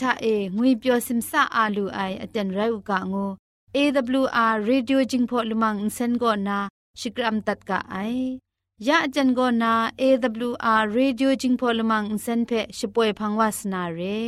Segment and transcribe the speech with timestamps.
[0.00, 3.30] ထအေငွေပျော်စင်ဆာအာလူအိုင်အတန်ရုတ်ကငို
[3.76, 6.58] AWR Radio Jingpho Lumang Insen go na
[7.00, 8.40] Shikram tat ka ai
[8.86, 9.72] ya ajan go na
[10.06, 14.20] AWR Radio Jingpho Lumang Insen phe shpoe phangwas na re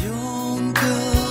[0.00, 1.25] Yong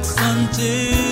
[0.00, 1.09] What's until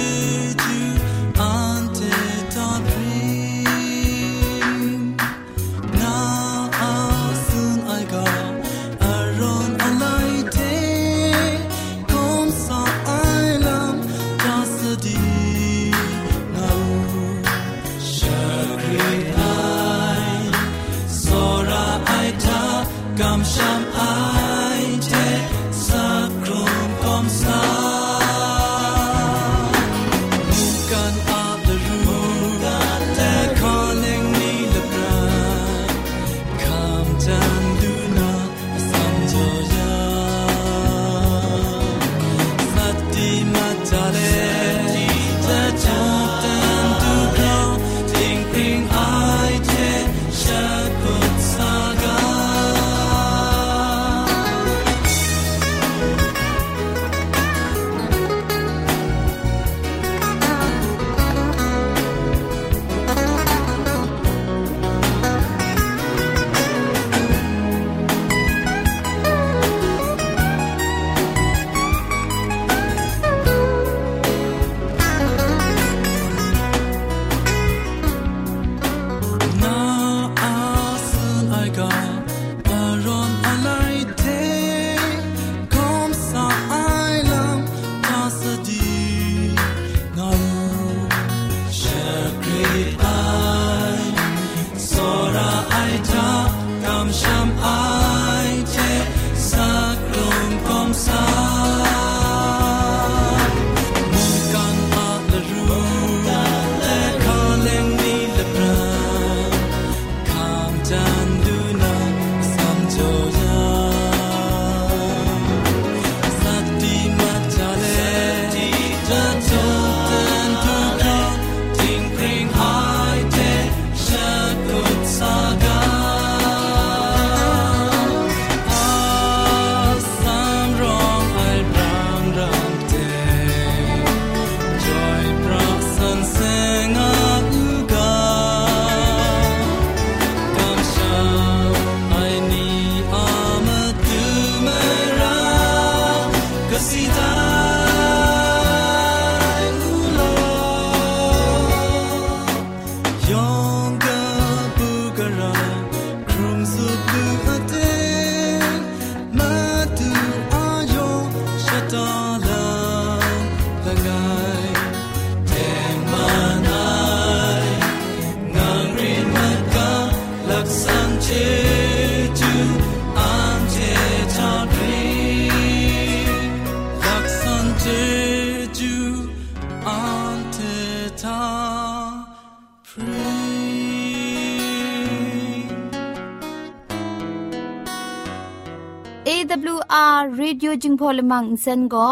[191.00, 192.10] พอลมังเซนก็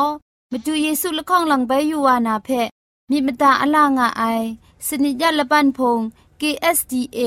[0.50, 2.48] มาดูเยซูละข้องหลังใบยูวานาเพ
[3.10, 4.22] มีมตาอลางอไอ
[4.86, 5.98] สนิยาละปันพง
[6.40, 7.20] KSDA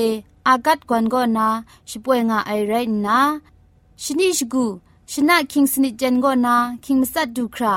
[0.46, 1.48] อากัดกวนกอนา
[1.90, 2.72] ช่วยงาไอไร
[3.06, 3.20] นะ
[4.02, 4.64] ชนิชกู
[5.12, 7.76] ชนะคิงสนิจันกอนาคิงมัสัดดูครา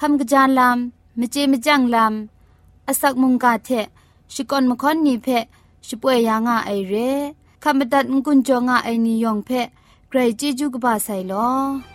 [0.00, 3.68] คำกระจานลำมเจมจังลำอสักมุงกาเท
[4.32, 5.26] ชิกอนมคอนนีเพ
[5.86, 6.94] ช่วยยางาไอเร
[7.62, 9.50] คำบัดงกุนจงาไอนิยองเพ
[10.08, 11.91] ไกรจิจูกบาไซลอ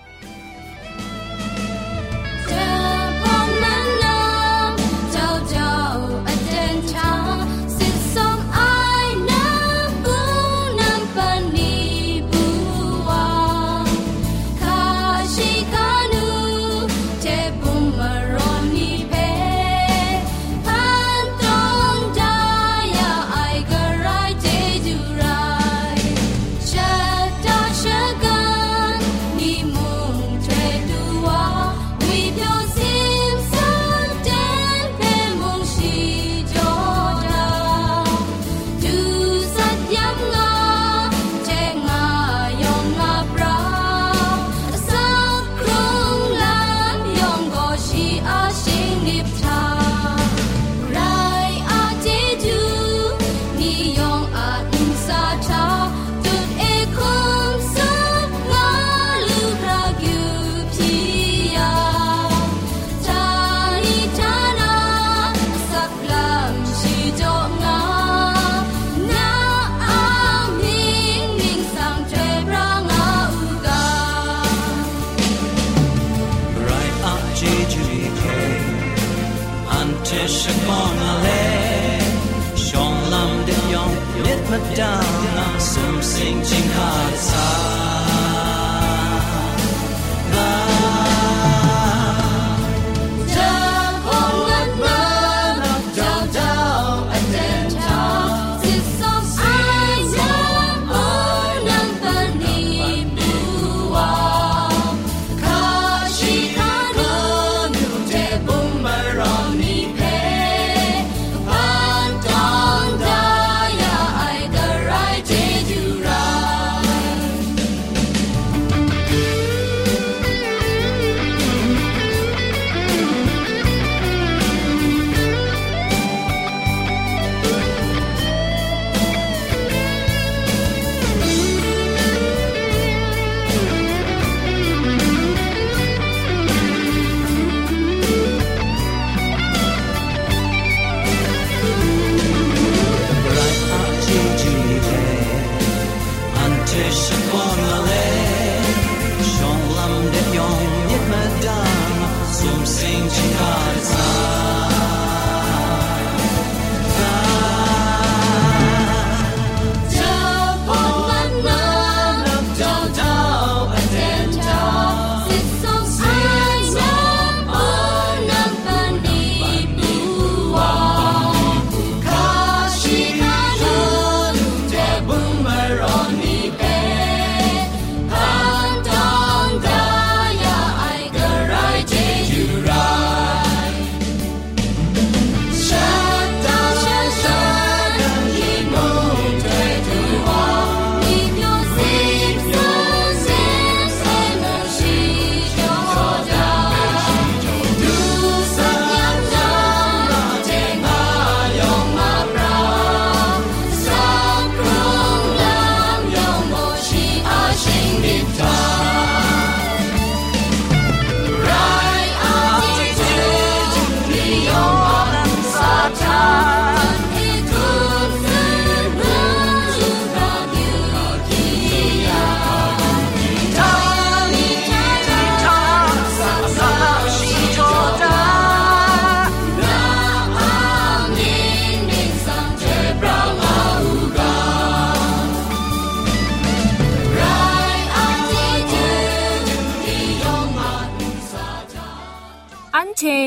[84.49, 87.86] องมิดมาด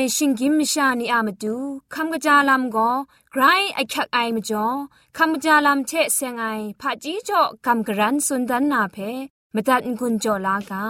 [0.16, 1.56] ชิงกิมชานีอามาดู
[1.94, 2.90] คำกระจาลำก็
[3.32, 3.42] ไกร
[3.74, 4.66] ไอคักไอมาจ่อ
[5.16, 6.44] คำกระจาลำเชเซงไอ
[6.80, 8.96] ผาจีจ่อคำกระรันสุนดันนาเพ
[9.54, 10.84] มตัดกุญจ่อลากา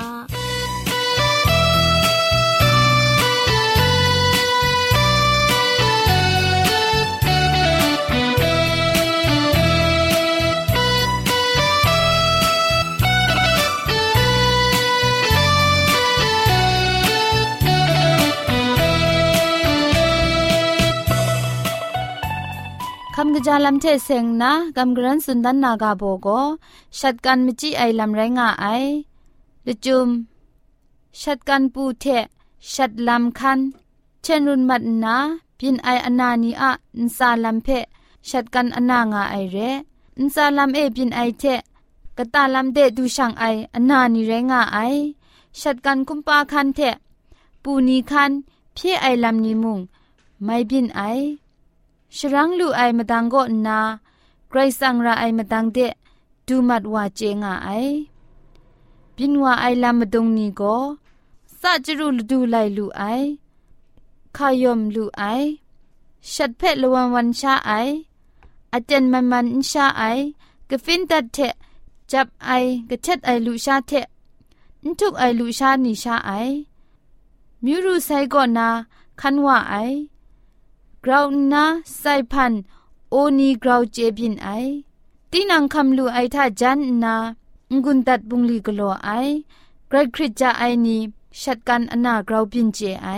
[23.26, 26.28] ำกระจาลำเทเซงนะกำกรันสุนดันนากาโบโก
[27.00, 28.66] ชัดกันมจีไอลำไรงาไอ
[29.66, 30.10] ละจุม
[31.22, 32.06] ชัดกันปูเท
[32.74, 33.60] ชัดลำคัน
[34.22, 35.16] เช่นรุนมัดนา
[35.60, 36.72] พินไออนานีอะ
[37.06, 37.68] นซาลำเพ
[38.30, 39.58] ชัดกันอนางาไอเร
[40.26, 41.44] นซาลำเอพินไอเท
[42.18, 44.80] กะตาลำเดดูช่างไออนานีไรงาไอ
[45.60, 46.80] ชัดกันคุมปาคันเท
[47.64, 48.32] ปูนีคัน
[48.76, 49.80] พียไอลำนิมุง
[50.44, 51.02] ไม่บินไอ
[52.17, 53.79] ชรังลูไอมาดังก็นา
[54.49, 55.79] ไกรสังราไอมาดังเด
[56.47, 57.71] ดูมัดว่าเจงาไอ
[59.17, 60.77] บินว่าไอลามดงนีก็
[61.61, 63.03] สะจรุลดูไลลูไอ
[64.37, 65.23] ขายอมลูไอ
[66.33, 67.73] ชัดเพะละวันวันชาไอ
[68.73, 70.03] อาจารย์มันมันชาไอ
[70.71, 71.39] กะฟินตัดเท
[72.13, 72.51] จับไอ
[72.91, 73.93] กะเช็ดไอลูชาเท
[74.85, 76.33] นทุกไอลูชานีชาไอ
[77.65, 78.69] มิรูไซก็นา
[79.21, 79.75] คันว่าไอ
[81.06, 81.64] กราวนา
[82.00, 82.54] ไซพัน
[83.12, 84.50] โอนีกราวเจบินไอ
[85.32, 87.16] ตีนังคำลูไอท่าจันนา
[87.84, 89.10] งุนตัดบุงลีกโลไอ
[89.88, 90.98] เกรคริจจาไอนี
[91.42, 93.10] ชัดกันอนากราวบินเจไอ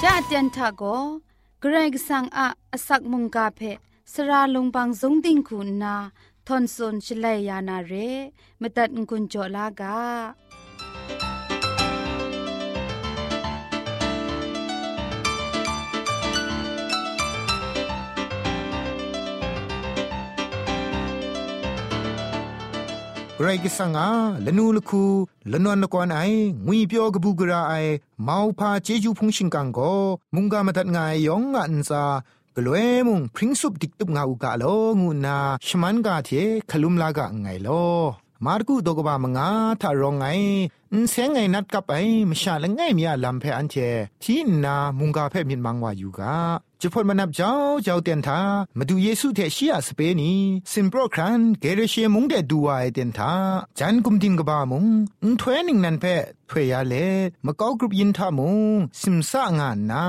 [0.00, 0.84] จะเตียนทาโก
[1.66, 3.60] กรกสังอาอสักมุงกาเพ
[4.12, 5.96] สระลงบางสงติงคุณนา
[6.46, 7.92] ทอนซนชลัยยานาเร
[8.60, 9.96] มตัดกุญจลากา
[23.40, 24.10] ไรกิสังอา
[24.44, 25.02] ละนูละคู
[25.52, 26.20] ละนวนละกวนไอ
[26.66, 27.74] งุยเปียวกบูกราไอ
[28.26, 29.78] มาวพาเจจูพุงชิงกังโก
[30.34, 32.02] มุงกามาตัดงายยองอันซา
[32.56, 34.64] กลวยมุงพริ้งสุบดิกตุบงาอุกาโล
[35.00, 36.30] งูนาชมันกาเท
[36.70, 37.68] คลุมลากะไงโล
[38.46, 39.48] มาร์กูดกบามงา
[39.80, 40.24] ทารองไง
[40.94, 41.94] นเสงไงนัดกับไอ
[42.30, 43.74] มชาละไงมีอาลัมเพอันเท
[44.22, 46.36] ที่นามุงกาเพมินมังวาอยู่กา
[46.80, 48.40] จะพดมานับเจ้าเจ้าเตียนทา
[48.78, 50.32] มาดูเยซูเทชียสเปนี
[50.72, 53.32] สิมโปรครันเกเรเชมุงเดดูวายเตียนทา
[53.78, 54.84] จันกุมดิงกบามุง
[55.24, 56.04] นถวยนิงนันเพ
[56.50, 56.94] ถวยยาเล
[57.46, 58.56] มะกอกรุบยินทามุง
[59.00, 60.04] สิมสะงานนา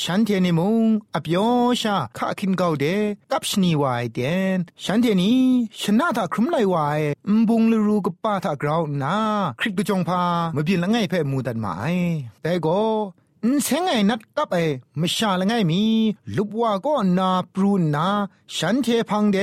[0.00, 0.84] ฉันเทนิมุง
[1.14, 1.48] อพยว
[1.82, 2.84] ชาข้าคินเกาเด
[3.32, 4.20] กับชนีวายเด
[4.56, 5.32] นฉันเทนี
[5.80, 7.00] ชนะถ้าครุมไลวาย
[7.38, 9.16] มบุงลรูกับป้าตากราวนา
[9.60, 10.22] คริกกจงพา
[10.56, 11.94] มาบินละไงเพ่มูดันหมาย
[12.42, 12.78] แต่ก็
[13.50, 14.56] นเซงไงนัดกับไอ
[15.00, 15.82] มชาละไงมี
[16.36, 18.08] ลุบว่าก็นาปรูนนา
[18.56, 19.38] ฉันเทพังเด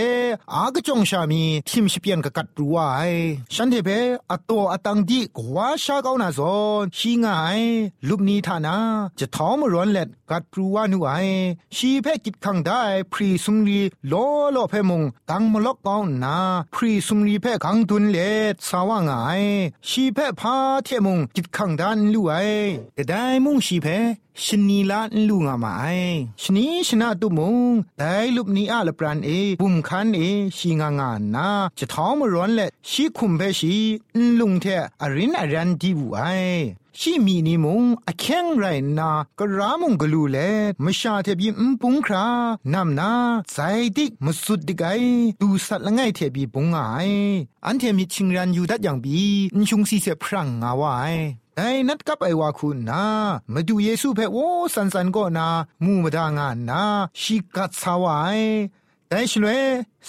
[0.54, 3.12] อากจงชามีทิมชิเปียนกกัดปรูวาย
[3.54, 3.90] ฉันเทเป
[4.32, 7.60] อตัวอตังดีกว่าชาเกานาซอนชีงาย
[8.08, 8.78] ลุบนี้ทานา
[9.20, 11.12] จะท้อมร้อนเล็ดกัดปรูวานูไอ
[11.76, 12.82] ชีเพกิดขังได้
[13.14, 14.14] พรีสุมรีโล
[14.52, 16.38] โลเพมงกังมลกกองนา
[16.76, 19.44] พรีสุมรีเพกังตุนเล็ดสาวงาย
[19.90, 22.34] ชีเพพาเทมงกิดขังดานลู่ไอ
[22.98, 23.14] กระได
[23.46, 23.88] มุงชีเพ
[24.46, 25.84] ชนีลาลูงามาไอ
[26.44, 27.56] ชนีชนะตุมง
[28.00, 28.04] ได
[28.36, 29.30] ลุบนี้อาลปรันเอ
[29.62, 30.20] บุมคันเอ
[30.58, 33.76] ชีงางานนาจะท้องมร้อนและชีคุมเพชี
[34.40, 34.66] ลุงเท
[35.02, 36.22] อรินอรันดีบุไอ
[37.00, 38.66] ชีมีนิมงอแข็งไร
[39.00, 40.38] นากระมงกลูเล
[40.84, 42.28] มชาเทบีมปุงครา
[42.74, 43.12] นำนา
[43.52, 43.58] ใจ
[43.98, 44.84] ดิกมสุดดิไก
[45.42, 46.80] ดูสัตละไงเทบีปุงไอ
[47.66, 49.22] อันเทมิชิงรันอยู่ดัดอย่างบี
[49.58, 51.06] นชุงซีเสพรังงาวไอ
[51.60, 53.04] ไอ้นัดกับไอวาคุณนา
[53.54, 54.38] มาดูเยซูเพ่โอ
[54.74, 55.48] สันสันก็นา
[55.84, 56.84] มูมาดางานนา
[57.22, 58.28] ชิกัดสาวไอ
[59.10, 59.62] แต่ชลวย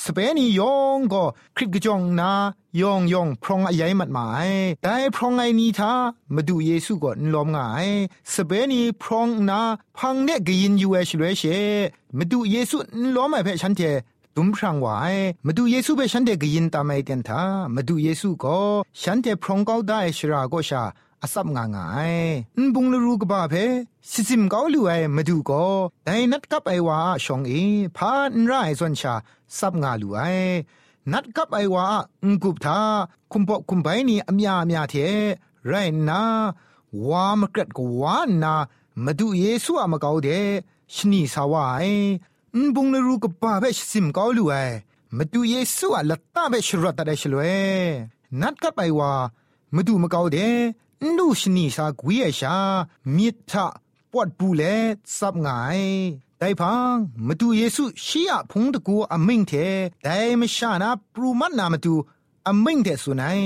[0.03, 1.25] สเปนียองก็
[1.57, 2.33] คริกจองนา
[2.81, 4.49] ยองยองพรองอายมัดหมาย
[4.83, 5.93] แต่พรองไอนี้ท่า
[6.35, 7.87] มาดูเยซูก็นลอมงาย
[8.35, 9.61] สเปนีพรองนา
[9.99, 11.43] พังเนกยินยูเอชลวยเช
[12.19, 13.83] มาดูเยซูนลอมไอเพ่ฉันเท
[14.37, 15.15] ตุมพรางวาย
[15.47, 17.43] มาดูเยซูเปฉันเดกยินตามไอเตนทา
[17.75, 18.59] มาดูเยซูก็
[19.03, 20.83] ฉันเทพรองเก้าได้ชราก็ชา
[21.23, 22.15] อาศับงางาย
[22.59, 23.55] นบุงลรูกบ้าเพ
[24.11, 25.65] สิจิมเกาลูไอมาดูก็
[26.05, 27.53] แต่นัดกับไอว่าชองเอ
[27.97, 29.15] พานไรส่วนชา
[29.59, 30.19] ซับงาลูไอ
[31.13, 31.87] นัดกับไอว่า
[32.23, 32.81] อุกุบทา
[33.33, 34.95] คุมปอคุมไปนี่อมยาอมยาเท
[35.67, 35.73] ไร
[36.09, 36.23] นา
[37.09, 38.55] วามกรดกวานนา
[39.05, 40.29] มาดูเยซูอะมะเกาเด
[40.95, 41.89] ชนีสาวาย
[42.57, 44.55] นบุงลรูกบ้าเพสิจิมเกาลูไอ
[45.17, 47.43] มาดูเยซูอะละตาเบชรัตได้ชลเว
[48.41, 49.13] นัดกับไอว่า
[49.75, 50.39] มาดูมะเกาเด
[51.17, 52.57] นูชนีสากวีเอชา
[53.17, 53.67] มิทะ
[54.13, 54.63] ปวดปูเล
[55.19, 55.81] ซับไงาย
[56.39, 59.53] แต่พังมาดูเยซูชียพงตะกูอมิงเท
[60.03, 61.95] แต่ไม่ชานาปรูมันนามาดู
[62.49, 63.41] อมิงเทสุนัย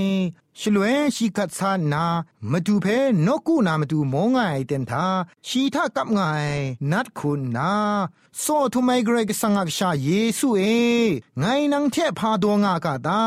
[0.58, 0.84] ชลเว
[1.16, 2.04] ชีกัดซานา
[2.50, 2.87] มาดูเพ
[3.26, 5.06] นกูนามาดูมองไงเต็นทา
[5.46, 6.20] ชีทากับไง
[6.90, 7.73] นัดคุณนา
[8.40, 10.08] โซทุไมเกรกสังอักชาเย
[10.38, 10.64] ซูเอ
[11.38, 13.23] ไงนังเทพาดวงอากาตา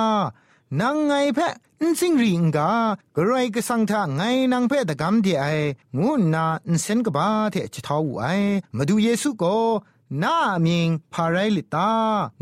[0.79, 1.39] นังไงเพ
[1.81, 2.71] นสิงริงกา
[3.15, 4.21] กรายกสังทาไง
[4.53, 5.45] นางเพ่ตะกำที่ไอ
[5.99, 8.25] งูนาอินเซนกบ้าเทจิทาวไอ
[8.77, 9.57] มาดูเยซูก็
[10.23, 11.89] นามิงพาไรลิตา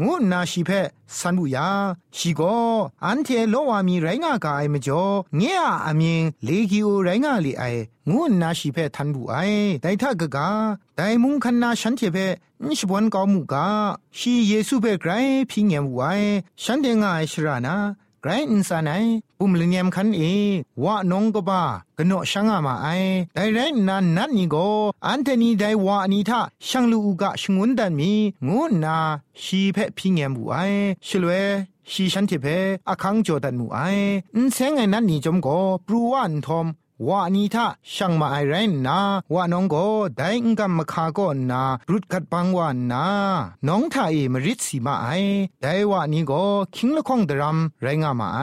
[0.03, 0.71] งูนาชีเพ
[1.17, 1.69] สันบุยา
[2.17, 2.41] ชีโก
[3.05, 5.03] อันเทโลวามีไรงากายมจ่อ
[5.37, 7.63] เงียอามิงเลกิโอไรงาลีไอ
[8.09, 9.35] งูนาชีเพทันบุไอ
[9.81, 10.49] ไดทากกา
[10.95, 12.17] ไดมุงคันนาฉันเทเพ
[12.65, 13.67] นิชบวนกอมุกา
[14.17, 15.11] ชีเยซูเพไกร
[15.49, 16.03] พิงเงวไอ
[16.63, 17.75] ฉันเดงไอชรานา
[18.27, 18.93] ไรอินสานไอ
[19.39, 20.21] ปุ่มลเนียมคันเอ
[20.83, 21.61] วะนงกบา
[21.97, 22.87] กโนช่างอามาไอ
[23.33, 24.55] แต่ไรนันนันนี่โก
[25.05, 28.11] อันเทนีไดวะนีทาช่างลูกะชงวนดันมี
[28.47, 28.97] งูนา
[29.43, 30.55] ชีเพพิงเงมูไอ
[31.07, 31.31] ชลเว
[31.91, 32.45] ชีฉันทิเพ
[32.89, 33.79] อคังโจดันมูไอ
[34.35, 35.47] อินเซงไอนันนี่จอมโก
[35.85, 36.67] ปรูวันทอม
[37.07, 38.99] วานีทาช่างมาไอไรนนา
[39.33, 39.75] ว่าน้องโก
[40.17, 41.19] ได้งกัมมคาโก
[41.51, 43.05] นารุดกัดปังวานนา
[43.67, 45.07] น้องทาเอมริดสีมาไอ
[45.61, 46.31] ได้วานีโก
[46.75, 48.39] คิงละคองดรัมไรงามาไอ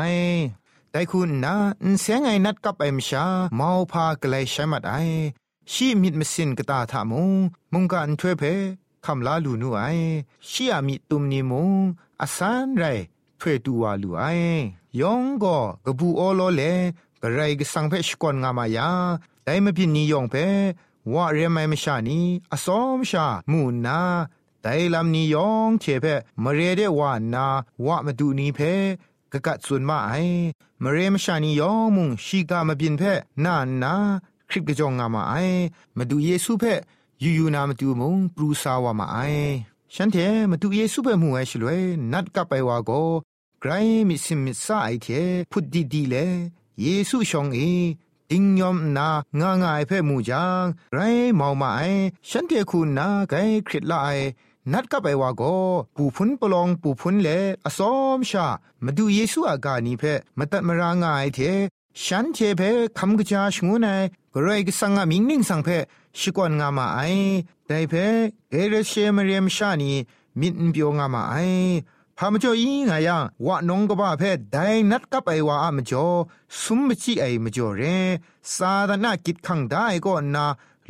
[0.90, 1.54] แต่คุณนะ
[2.00, 3.24] เสียงไอนัดกับไอมชา
[3.56, 4.94] เมาพากลายใช้มัดไอ
[5.72, 7.30] ชีมิดมสินกตาทามุง
[7.72, 8.42] มุงกันช่วยเพ
[9.04, 9.82] คำลาลูนูไอ
[10.50, 11.70] ชีอามิตุมนีมุง
[12.20, 12.84] อาสานไร
[13.40, 14.22] ช่วยตัวลูไอ
[15.00, 16.62] ยองก็กบูโอโลเล
[17.22, 18.88] กระไรก็สังเพชกวนงามายา
[19.44, 20.34] แต่ไม่พินนิยองเพ
[21.12, 22.20] ว่าเรียไม่มชานี
[22.52, 24.00] อสอมชามูนา
[24.62, 26.06] แต่ลำนิยองเชเพ
[26.42, 27.46] มเรเดว่านา
[27.86, 28.60] ว่ามาดูนี้เพ
[29.32, 30.12] กะกัดส่วนมาไอ
[30.82, 33.02] มเรมชานียองมุงชีกามาบินเพ
[33.44, 33.94] นานา
[34.48, 35.34] คริปกกะจองงามาไอ
[35.96, 36.64] มาดูเยซูเพ
[37.22, 39.18] ยูยูนามาดูมุงปรูซาวามาไอ
[39.94, 40.16] ฉันเท
[40.50, 41.80] มาดูเยซูเพมูไอชลวย
[42.12, 42.90] นัดกับไปว่าโก
[43.60, 43.70] ไกร
[44.08, 45.06] มิสิมิสาไอเท
[45.50, 46.16] พุดดีดีเล
[46.80, 47.60] เยซูชองเอ
[48.30, 49.08] ดิงยอมนา
[49.40, 50.64] งางายเพ่มูจาง
[50.94, 50.98] ไร
[51.34, 51.82] เมามาไอ
[52.28, 53.34] ฉันเทคุณนาไก
[53.66, 54.08] คริตลาไอ
[54.72, 55.54] นัดกับไปว่าก็
[55.96, 57.28] ปูพุนปลองปูพุนเล
[57.64, 58.46] อสอมชา
[58.84, 61.38] มาดูเยซูอากานีเพ่มาตัดมารางายเท
[62.04, 64.02] ฉันเทเพ่คำกระจาชงูนาย
[64.34, 65.78] กรกสังามิงนิ่งสังเพ่
[66.18, 67.00] ชิกวนงามาไอ
[67.66, 68.06] แต่เพ่
[68.50, 69.92] เอเรเชมเรียมชานี
[70.40, 71.34] มินเปียวงามาไอ
[72.18, 74.56] พามจ่ออีงายังวะนงกบ้าเพ่ได
[74.90, 76.06] นัดกับไอวาอามจ่อ
[76.60, 77.82] สุมมจีไอมจ่อเร
[78.54, 80.46] สาดนากิดขังได้ก็นา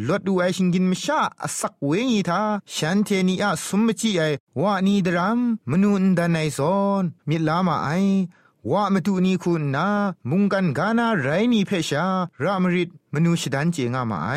[0.09, 2.41] ลดดูไอชิงกินมชาอสักเวงีทา
[2.75, 4.23] ฉันเทนีอาสุมจีไอ
[4.61, 5.38] วานีดราม
[5.70, 7.90] มนุนดานไอซอนมิลามาไอ
[8.70, 9.88] ว่ามาดูนี่คุณนะ
[10.31, 12.07] มุงกันกานาไรนี่เพชา
[12.42, 14.31] รามริดมนุษย์ดันเจงามาไอ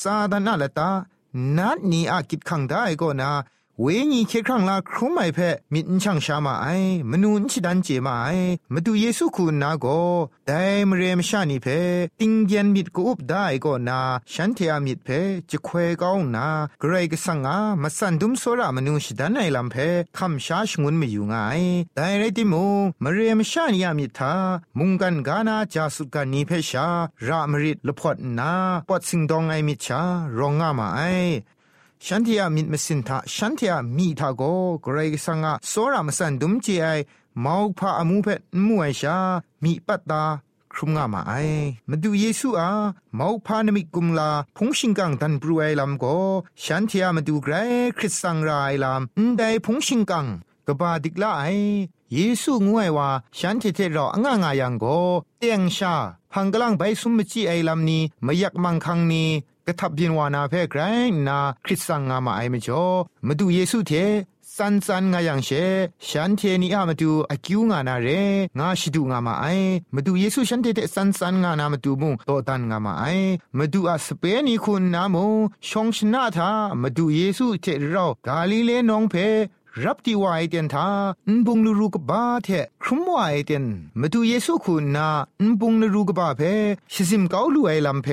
[0.00, 0.90] ซาดานาละตา
[1.56, 3.30] นัดนี้อากิดขังได้ก็นะ
[3.80, 5.38] เวญีเคครั้งลาครุมไม่เพ
[5.72, 6.66] มินช่างชามาไอ
[7.10, 8.28] มนูนชิดันเจมาไอ
[8.72, 9.86] มาดูเยซูคุณนาโก
[10.46, 11.66] แต่มเรมชานีเพ
[12.20, 14.00] ติงเยนมิดกูอุบได้ก็นา
[14.32, 15.08] ฉันเทียมิดเพ
[15.50, 16.46] จะควยก้าวนา
[16.80, 19.76] เกรกสังอามาสันดุมโซรามนูชิดันไอลำเพ
[20.16, 21.34] คำชาชงุนไม่อยู่ไง
[21.94, 22.64] แต่ไรติมู
[23.02, 24.34] มเรมชานียามิทา
[24.78, 26.86] มุงกันกานาจาสุกันนีเพชา
[27.26, 28.52] รามริดลพอดนา
[28.88, 30.02] ปอดสิงดองไอมิชา
[30.38, 31.02] รองงามาไอ
[32.06, 34.42] ฉันที่อามิดมสินทาฉันที่อามีทาโก
[34.82, 36.86] เกรกสังอาโซรามสันดุมจีไอ
[37.44, 38.28] มาวพาอมูเพ
[38.66, 39.16] มวยชา
[39.62, 40.22] มีปัตตา
[40.72, 41.32] ครุมงามาไอ
[41.88, 42.70] มาดูเยซูอา
[43.18, 46.04] มาพานมิกุมลาพงชิงกังดันปรูไอลำโก
[46.64, 47.54] ฉันที่อามาดูไกร
[47.96, 50.26] คริสสังรายลำนใดพงชิงกัง
[50.66, 51.44] กบาดิกลาไอ
[52.14, 54.84] เยซูงวยว่าฉันเทเทรออ่างงายังโก
[55.38, 55.94] เตียงชา
[56.32, 59.30] พังกลังไปสุมจีไอลำนี้มายักมังคังนี้
[59.66, 60.80] กระทับยินวานาเพ่ไกร
[61.28, 62.84] นาคริสสังงามาไอมจ่อ
[63.26, 63.92] มาดูเยซูเท
[64.56, 65.50] สันสันงายังเช
[66.08, 68.08] ฉันเทนีอามาดูอากิวงานาเร
[68.58, 69.46] งาชิดูงามาไอ
[69.94, 73.04] มาดูเยซูฉันเทเตสันสันงานามาดูมุงโตตันงามาไอ
[73.58, 75.24] มาดูอาสเปนีคุณนามุ
[75.68, 76.50] ชองชนาทา
[76.82, 79.14] มาดูเยซูเทเรากาลิเลนองเพ
[79.84, 80.88] รับที่วายเตียนทา
[81.28, 82.48] อุบุงลูรูกบ้าเท
[82.82, 83.64] ครุมวายเตียน
[84.00, 85.08] มาดูเยซูคุณนา
[85.40, 86.40] อุบุงลรูกบ้าเพ
[86.92, 88.08] ชิซิมเกาลูไอลำเพ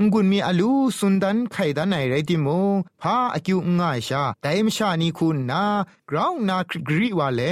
[0.00, 2.46] งกุนมีอลูสุนดันไข่ดันไหนไรติโม
[3.02, 5.62] พาอากิวง่ายชาแต่มชานีคุณนา
[6.14, 7.42] กราวนาคกรีวาเล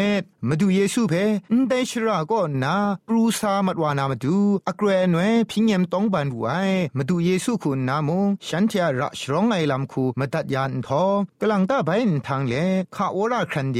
[0.48, 1.14] มาดูเยซูเพ
[1.58, 2.76] นเดชราก็นา
[3.08, 4.36] ปรูซามัดวานามาดู
[4.68, 5.20] อักเรนเว
[5.50, 6.50] พิญญมต้องบันบุไอ
[6.96, 8.10] มาดูเยซูคุณนาโม
[8.46, 11.04] ฉันเทียระชรองไอลำคูมาตัดยานทอ
[11.40, 11.90] กลังตาไป
[12.26, 12.54] ทางเล
[12.94, 13.78] ข้าโอราครันเด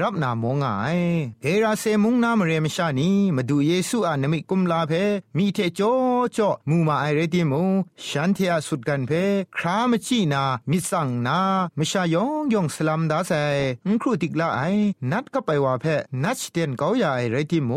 [0.00, 0.98] รับนามงาย
[1.42, 4.92] เอราเซมุงนามเรมชานีมาดูเยซูอานมิกุมลาเพ
[5.36, 5.80] มีเทโจ
[6.36, 7.62] จมูมาไอเรติมู
[8.06, 9.12] ฉันเทียสุดกันเพ
[9.56, 11.40] ครามจีนามิสังนา
[11.78, 13.32] มิชายองยองสลัมดาใส
[13.86, 14.60] อุครูติกลาไอ
[15.10, 15.84] นัดก็ไปว่าเพ
[16.22, 17.70] นัดเตียนเกาใหญ่ไรติโม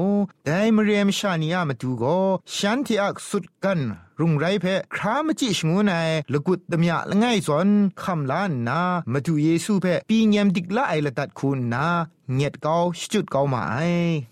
[0.46, 2.18] แต่มเรียมชานียามาดูก็
[2.56, 3.80] ฉันที่อักสุดกัน
[4.20, 7.68] รุงไรเพครามจิชงูนายละกุดตมยะละไงสอน
[8.02, 11.88] คำลานนามาดูเยซูเพปีเงียมดิกละไอละตัดคุณนา
[12.34, 12.76] เงียดเกา
[13.12, 13.80] ชุดเกาหมาไอ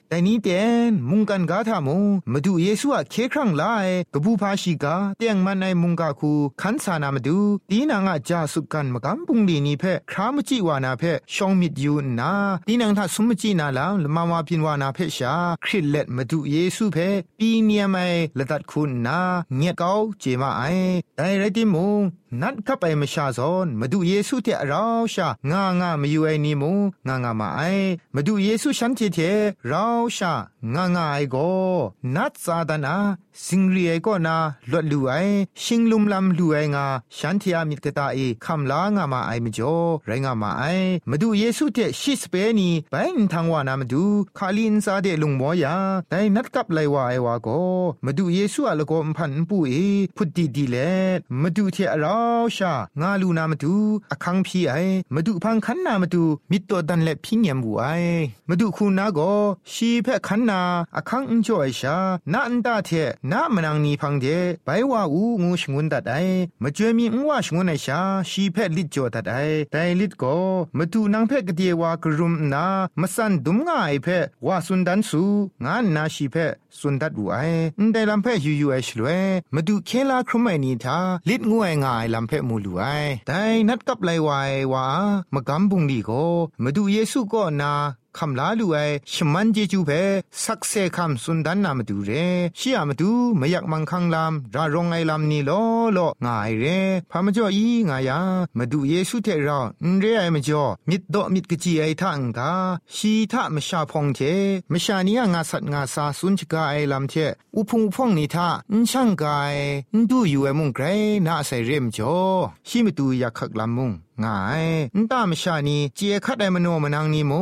[0.09, 1.97] แต่นี้เตียนมุงกันกาทามู
[2.31, 3.63] มาดูเยซูอะเคครั้งไล
[4.13, 7.37] กบูพาชิกาเตียงมันในมุงกาคูขันสานามาดู
[7.69, 11.03] ตีนางอาจาสุกันมกำปุงดีนี้เพครามจิวานาเพ
[11.35, 12.31] ชองมิดยูนา
[12.67, 16.97] ตีนางทัสมจินาลาละมามาพินวานาเพชาคริเล็ดมาดูเยซูเพ
[17.39, 17.97] ปีเนียมไอ
[18.37, 19.19] ละตัดคุณนา
[19.55, 20.63] เงียดเกาเจมาไอ
[21.15, 22.01] แต่ไรติมุง
[22.41, 24.83] นัดขับไปมชาซอนมาดูเยซูเทเรา
[25.13, 26.71] ชางางามาอยู่ไอนี่มู
[27.07, 27.61] งางามาไอ
[28.15, 29.19] มาดูเยซูฉันเทเท
[29.67, 29.85] เรา
[30.17, 30.33] ชา
[30.75, 31.37] งางาไอโก
[32.15, 32.95] นัดซาดานา
[33.45, 34.37] สิงรีไอก็นา
[34.71, 35.13] ลดลูไอ
[35.63, 36.85] ชิงลุมลำลูไองา
[37.17, 39.75] ฉันเทียมิตกตาเอคำลางามาไอมจ่อ
[40.07, 40.63] ไรงามาไอ
[41.09, 44.03] มาดูเยซูเทชิสเปนีไปนทางวานามาดู
[44.37, 45.75] คาลินซาเดลุงมอยา
[46.09, 47.47] แต่นัดกับไลวาไอวาโก
[48.05, 49.73] มาดูเยซูอะละก็พันปูเอ
[50.15, 50.77] พุดดีดีเล
[51.41, 52.17] มาดูเทเรา
[52.57, 53.75] ชางาลูนามาดู
[54.11, 54.73] อคังพี่ไอ
[55.13, 57.85] มาดูพังคันนามาดูมิตรดันและพิญญมบูไอ
[58.49, 59.19] มาดูคูนาโก
[59.73, 60.61] ชีเพคันนา
[60.97, 61.95] อคังอุจอยชา
[62.31, 62.89] นาอันตาเท
[63.31, 64.25] นามนังนีพังเด
[64.65, 66.13] ไปว่าอูงูชงุนตัดไอ
[66.63, 67.99] มาเจวยมีอว่าชงุนไอชา
[68.29, 69.35] ชีเพลิดจอตัดไอ
[69.71, 70.35] แต่ลิดก็
[70.77, 72.65] มาดูนางเพกเดียวากรุมนา
[72.99, 74.07] มาสันดุมง่ายเพ
[74.45, 75.23] ว่าสุนดันสู
[75.63, 76.35] งานนาชีเพ
[76.79, 77.37] สุนดัดบูไอ
[77.93, 79.23] ได้ลำเพยูยูไอชลวย
[79.55, 82.83] มาดูเคลาครุมไอนีทาลิดงวยง่ายลำเพมูลูไอ
[83.27, 84.87] แต่นัดกับไลวายว่า
[85.33, 86.23] มากำบุงดีก็
[86.63, 87.73] มาดูเยซูก็นา
[88.17, 88.77] คำลาลูไอ
[89.13, 89.91] ชมันเจจูเพ
[90.43, 92.11] สักเซคำสุนดันนามาดูเร
[92.59, 95.61] ชียมาดูไม่อยากมังคังลามรารองไอลามนี่ลอ
[95.97, 96.65] ลองายเร
[97.11, 98.19] พามจ่ออีงายา
[98.57, 99.59] มาดูเยซูเทรา
[99.99, 102.51] เรไอมาจ่อมิดดอมิดกจีไอทังกา
[102.95, 104.19] ชีทะมชาพองเท
[104.71, 107.13] มชานียงาสัตงาซาสุนชกาไอลามเท
[107.55, 109.55] อุพุงพองนิทาอุช่างกาย
[110.09, 110.85] ดูอยู่ไอมุงไกร
[111.27, 112.17] นาใส่เรมจ่อ
[112.67, 113.91] ชีมาดูอยากขักลามมุง
[114.25, 117.33] งายนตามชานีเจียคัดไอมโนมนางนีโม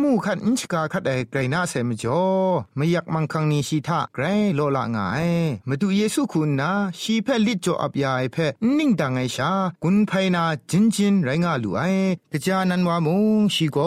[0.00, 2.24] มูคัดอินชกาคัดไอไกรนาเซมจ่อ
[2.76, 4.24] ไม่อยากมังคังนีชีทะไกร
[4.54, 5.28] โลละงาย
[5.68, 8.36] มาดูเยซูคุณนาชีเพลิจจ่ออับยาไอเพ
[8.78, 9.50] นิ่งดังไอชา
[9.82, 11.82] กุนไพนาจินจินไรงาลูไอ
[12.32, 13.78] กะจานันวามุงชีโก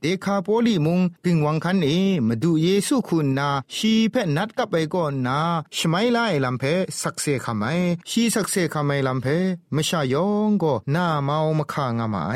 [0.00, 1.90] เตคาโปลีมุงกิงวังคันเอ
[2.28, 5.38] มาดูเยซูคุณนาชีเพนัดกับไปก่อนนา
[5.76, 6.64] ชไมไลลัมเพ
[7.00, 7.64] สักเซคำไม
[8.10, 9.26] ชีสักเซคำไมลัมเพ
[9.74, 12.34] มชายองก็นาเมามาคางามไอ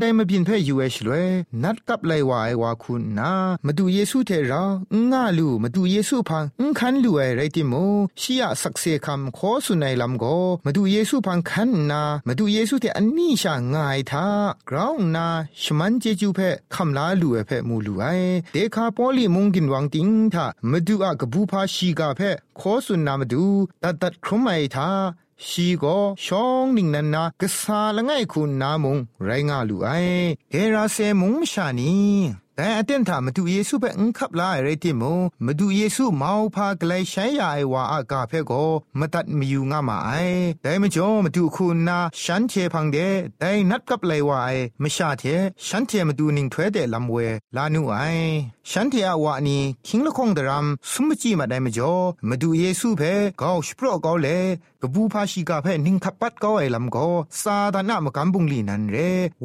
[0.00, 1.28] ได้มาบินเพ่ยูเอชเลย
[1.62, 3.32] นัดกับไลวายวาคุณนา
[3.66, 4.64] มาดูเยซูเทรา
[5.10, 6.44] ง่าลูมาดูเยซูพัง
[6.78, 7.74] คันลูไอไรติโม
[8.20, 10.24] ชียสักเซคำขอสุนัยลำโก
[10.64, 14.26] มาดูเยซูพังคันนามาดูเยซูเทอันนี้ชาง่ายทา
[14.68, 15.26] กราวนา
[15.62, 18.04] ชมันเจจูเพ่คำลาลูเอเพ่มูลูไอ
[18.52, 23.44] เดคาปอลีมุงกินวังติงทามาดูอะกบูพาชีกาเพ่ขอสุนนามาดู
[23.82, 24.90] ตัดตัดครุมไอทา
[25.46, 29.88] ชีก็ช่องนิ่งนันนากษาละไงคุณนามุงไรงาลูไอ
[30.50, 31.92] เดราเซมุงชานี
[32.56, 35.12] แต่อเต็นถามาดูเยซูเปอังคับลาอะไรที่มู
[35.46, 38.52] มาดูเยซูมาพากลายใช้ยาไอวาอากาเพโก
[38.98, 40.10] มาตัดมีอยู่งามาไอ
[40.62, 42.96] แต่ไม่จอมาดูคุณนาฉันเทพังเด
[43.38, 45.24] แต่นัดกับเลยว่าไอไม่ชาเท
[45.66, 47.14] ฉันเทมาดูนิ่งถ้วยเดลำเว
[47.56, 47.96] ลานูไอ
[48.70, 51.92] ฉันเทอาวานีคิงละคงดรามสุมจีมาได้ไม่จอ
[52.28, 53.02] มาดูเยซูเพ
[53.40, 54.44] กาวสปรอกาเลย
[54.82, 57.06] กบูพาชิกาเพนิ่งขับปัดก็ไอลำก็
[57.42, 58.96] ซาดานะมกันบุงลีนันเร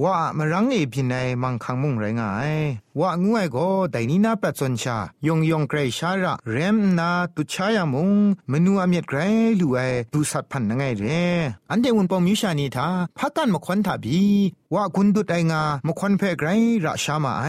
[0.02, 2.54] ว่ามารังเอพินัยมังคังมุงไรงาย
[3.00, 8.12] ว่างวยก็แต่นี่นาปรัชนชายงยงเกรชาระเรมนาตุชายามุง
[8.52, 9.19] มนูอเมียดไกร
[9.60, 9.80] ลูไอ
[10.13, 11.06] ดูสัตพันนังไงเร
[11.69, 14.24] อันเดวุนปองมิชานีทาพักกันมาควันทาบี
[14.73, 16.49] ว่าคุณดุดไองามควันเพ่ไกร
[16.86, 17.45] ระชามาไอ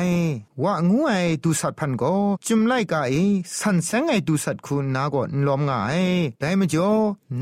[0.62, 2.14] ว่างวยดูสัตพันก็
[2.46, 3.14] จุมไลกาไอ
[3.58, 5.92] สันแสงไอดูสัตคุณนาก็นลอมงาไอ
[6.40, 6.90] แต่มจ่อ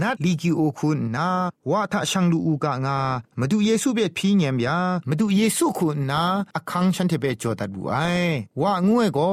[0.00, 1.28] นัดลีกิโอคุณนา
[1.70, 2.98] ว่าถ้าช่างลูอูกางา
[3.38, 6.22] มาดูเยซูเบพีเงียมยามาดูเยซูคุณนา
[6.56, 7.96] อคังฉันเทเบจอดัดบูไอ
[8.62, 9.32] ว่างวยก็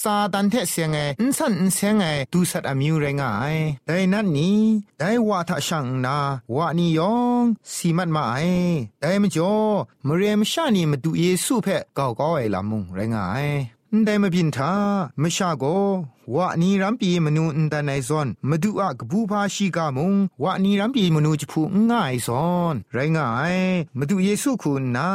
[0.00, 3.56] ซาตันเทเสียงไงอินสันอินเสียงไงดูสัตอมิวไรงาย
[3.86, 4.60] แต่นั่นนี้
[4.98, 6.16] แต่ว่าถ้าช่างนา
[6.54, 8.36] ว่านี่ยองสีมัดมาไอ
[9.00, 13.48] แต่มจ่อมเรียมชานีมาดูเยซูเพ่ก่าวก่าวไอลามุงไรงาย
[14.04, 14.72] ได้มาพินทา
[15.22, 15.64] มชาโก
[16.34, 23.56] วะนีรัมปีมนูอันตนไอซอนมาดูอะกบูพาชีกามงวะนีรัมปีมนูจพูง่ายซอน ไรงาย
[23.98, 25.10] มาดูเยซูคุณนา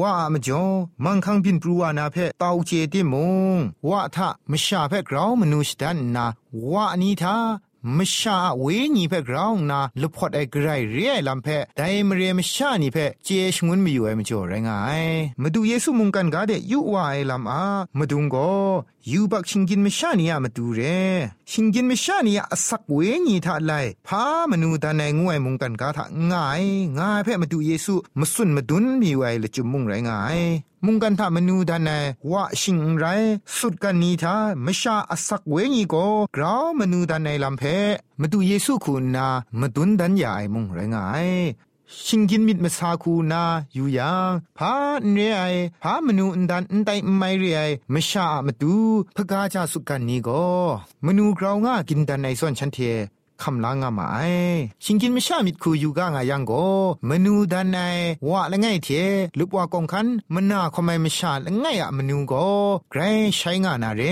[0.00, 0.64] ว่ามจ่อ
[1.04, 3.14] มังคังพินปรูวานาเพตาวเจติม
[3.56, 6.26] งว่าทะมชาเพกราวมนูสตันนา
[6.72, 7.36] ว่านี้ทา
[7.96, 8.66] มชาเว
[8.96, 15.04] ญีเพกราวนาลพอดไอไกรเรียลำเพไดมเรียมชานีเพเจชงุนมีอยู่ไอมจ่อไรงาย
[15.42, 17.64] มาดูเยซูมุงกันกาเดยุวาไอลำอา
[17.98, 18.36] มาดุงโก
[19.10, 20.80] ยูบักชิงกินมชานียมาดูเร
[21.50, 23.72] ชิงกินมชานียอสักเวญีทาไล
[24.06, 26.62] พามนูตาในงวยมุงกันกาทะง่าย
[26.98, 30.38] ง่ายเพมาดูเยซูมาสุนมาดุนมีไว้ละจุมุงไรงาย
[30.84, 33.04] มุงกันทามนูดานายว่าชิงไร
[33.58, 35.94] สุดกันนี้ทามชาอสักเวญีโก
[36.36, 37.62] กราวมนูดานายลำเพ
[38.20, 39.28] มาดูเยซูคุณนา
[39.60, 41.28] มาดุนดันยายมุงไรงาย
[42.06, 43.42] ชิงกินมิดมาซาคูนา
[43.74, 44.74] อยู่ยังพา
[45.12, 45.42] เรียไอ
[45.82, 48.74] พามนูอันดันอันไตไม่เรียไมชามาดู
[49.16, 50.44] พกาจาสุกันนี้ก็
[51.06, 52.78] มนูกราวง่ากินดันในส่วนฉันเท
[53.42, 54.18] คำลางามาไอ
[54.84, 56.52] ชิงกินไม่ชามิดคูอยู่ก้างายังโก
[57.08, 57.78] มนูดันไอ
[58.28, 58.88] ว่าละไงเท
[59.38, 62.34] ลุบว่ากองคันมันาคอมไม่ไม่ชาละไงอะมนูโก
[62.90, 63.00] ไกร
[63.36, 64.02] ใช้งานาเร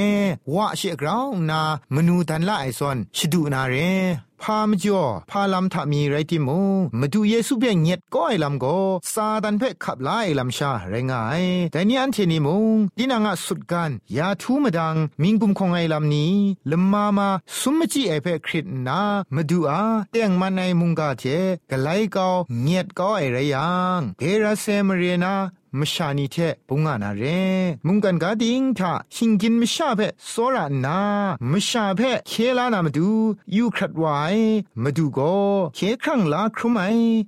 [0.54, 1.60] ว่าเชกราวนา
[1.94, 3.74] มนูดันละไอซอนชดูนาเร
[4.42, 6.60] พามจ่อพาลำทามีไรติมู
[6.98, 8.78] มาดูเยซูเปียงเงียดก็ไอลำก็
[9.12, 16.34] ซาดันเพ่ขับไล่ลำชาไรงาย แต่นี่อันเทนิมุงดินางะสุดกันยาทูมาดังมิงกุมคงไอลำนี้
[16.70, 19.00] ลมมามาสุมจีไอเพ่คริตนา
[19.34, 21.24] มาดูอาเตียงมันในมุงกาเจ
[21.70, 22.28] กไลก็
[22.62, 25.34] เงียดก็ไอไรยังเกราเซมเรนา
[25.78, 26.36] มชานีเท
[26.68, 27.22] ปุงานาเร
[27.86, 31.00] มุงกันกาดิงทาชิงกินมชาเพโซรานา
[31.50, 33.10] มชาเพเคลานามาดู
[33.56, 34.04] ยูครัดไว
[34.82, 35.20] มาดูโก
[35.76, 36.78] เคครั้งลาครุไม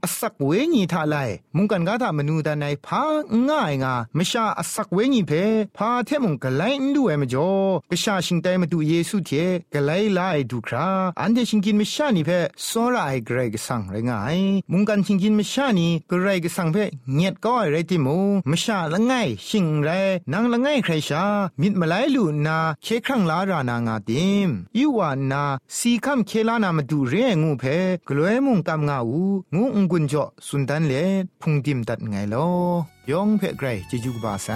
[0.04, 1.16] อสักเวญีทาไล
[1.56, 3.02] มุงกันกาทามนูดานายพา
[3.48, 5.32] ง่ายงามชาอสักเวญีเพ
[5.76, 7.52] พาเทมุงกไลนดูเอมจ่อ
[7.90, 9.30] กชาชิงไตมาดูเยซูเท
[9.74, 10.88] กไลลาไอดูครา
[11.20, 12.30] อันเดชิงกินมชานีเพ
[12.64, 14.38] โซราไอเกรกสังไรงาย
[14.72, 16.76] มุงกันชิงกินมชานีเกรกสังเพ
[17.14, 19.12] เงียดก็ไอไรติมุงมชาละไง
[19.48, 19.88] ชิงไร
[20.32, 21.24] นางละไงใครชา
[21.60, 25.44] มิดมาไลลูนาเคครั้งลารานา งาติมยูวานา
[25.76, 27.64] สีคำเคลานามาดูเรงูเพ
[28.08, 29.22] กลัวมุงตามงาอู
[29.54, 30.94] งูองกุนจ่อสุนดันเล
[31.40, 32.48] พุงดิมตัดไงลอ
[33.10, 34.48] ยองเพไกรจะยุกบาไซ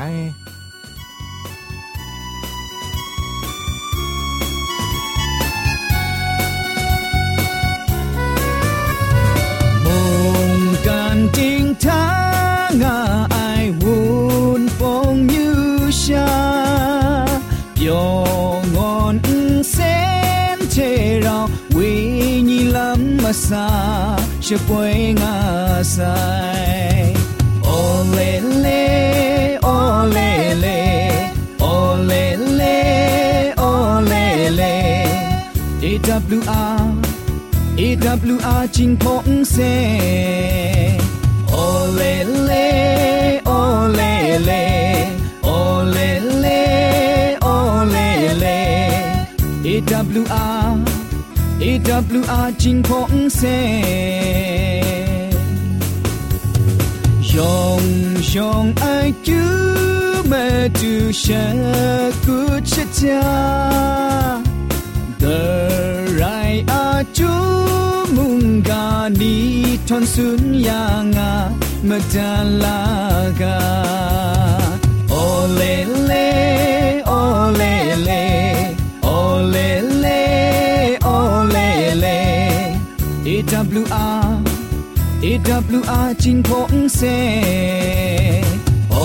[24.56, 27.14] xa sẽ quay ngã sai
[27.62, 35.06] ô lê lê ô lê lê ô lê lê ô lê lê
[35.82, 36.82] AWR
[37.78, 39.56] AWR จิงพงเซ
[41.50, 41.54] โอ
[41.94, 42.02] เล
[42.44, 42.52] เล
[43.46, 43.50] โอ
[43.94, 44.00] เล
[44.44, 44.52] เล
[45.44, 45.48] โอ
[45.92, 45.98] เล
[46.40, 46.46] เล
[47.42, 47.48] โอ
[47.90, 47.96] เล
[48.38, 48.46] เล
[49.66, 50.70] AWR
[51.62, 53.42] AWR จิงพงเซ
[58.36, 58.86] ยองไอ
[59.26, 59.42] จู
[60.30, 60.44] มา
[60.78, 61.46] ดูชะ
[62.24, 62.38] กุ
[62.72, 63.24] ชะจา
[65.22, 65.40] The
[66.20, 67.32] right are chu
[68.14, 68.84] munga
[69.20, 69.34] ni
[69.88, 71.30] thon sun ya nga
[71.88, 73.56] madalaga
[75.24, 75.74] ole
[76.08, 76.28] le
[77.20, 77.74] ole
[78.06, 78.24] le
[79.18, 79.68] ole
[80.04, 80.20] le
[81.16, 81.68] ole
[82.02, 82.18] le
[83.32, 84.25] AWR
[85.28, 87.00] AWR จิงพงเซ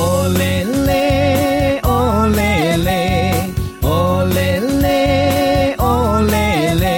[0.01, 0.53] ole
[0.87, 1.05] le
[1.97, 2.51] ole
[2.87, 3.01] le
[3.99, 4.49] ole
[4.83, 4.99] le
[5.93, 6.49] ole
[6.83, 6.97] le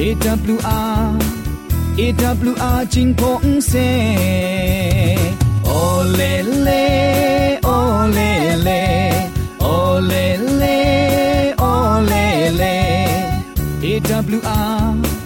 [0.00, 1.04] AWR
[2.00, 3.74] AWR จิงพงเซ
[5.80, 6.32] ole
[6.66, 6.84] le
[7.78, 8.30] ole
[8.66, 8.82] le
[9.76, 10.24] ole
[10.60, 10.76] le
[11.74, 12.26] ole
[12.60, 12.74] le
[13.90, 15.25] AWR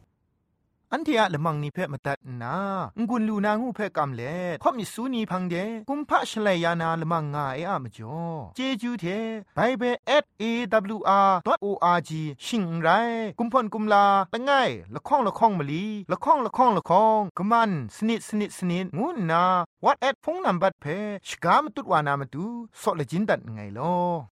[0.93, 2.55] อันเที่อะละมังนิเพ่มาตัดนา
[3.09, 5.55] งุนลูนางูเพ่กำเล่ข่อมิสูนีพังเด
[5.89, 8.19] กุมพะชเลยานาละมังงาเออะมจ่อ
[8.55, 9.05] เจจูเท
[9.55, 9.95] ไบเบิล
[10.41, 12.11] @awr.org
[12.45, 12.89] ชิงไร
[13.39, 14.51] กุมพ่นกุมลาละไง
[14.95, 19.43] ละข้องละข้องมะลีละข้องละข้องละข้องกะมันสนิดสนิดสนิดงูนา
[19.83, 22.45] what at พงนัมบัดเพ่ชกามตุดวานามตุ
[22.81, 24.30] ซอเลจินดัดไงลอ